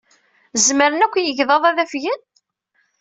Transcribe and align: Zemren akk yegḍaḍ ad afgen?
Zemren 0.65 1.03
akk 1.05 1.15
yegḍaḍ 1.19 1.63
ad 1.65 1.77
afgen? 1.83 2.21